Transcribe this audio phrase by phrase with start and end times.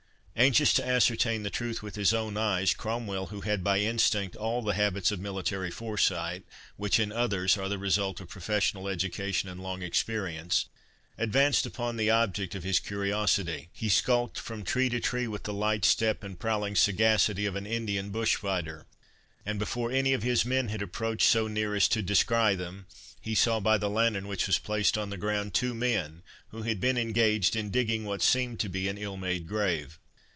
[0.33, 4.63] Anxious to ascertain the truth with his own eyes, Cromwell, who had by instinct all
[4.63, 6.43] the habits of military foresight,
[6.77, 10.65] which, in others, are the result of professional education and long experience,
[11.15, 13.69] advanced upon the object of his curiosity.
[13.71, 17.67] He skulked from tree to tree with the light step and prowling sagacity of an
[17.67, 18.87] Indian bush fighter;
[19.45, 22.87] and before any of his men had approached so near as to descry them,
[23.21, 26.79] he saw, by the lantern which was placed on the ground, two men, who had
[26.79, 29.99] been engaged in digging what seemed to be an ill made grave.